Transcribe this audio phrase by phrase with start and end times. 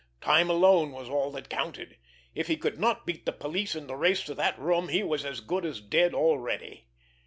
[0.19, 1.95] Time alone was all that counted!
[2.33, 5.23] If he could not beat the police in the race to that room he was
[5.23, 6.87] as good as dead already!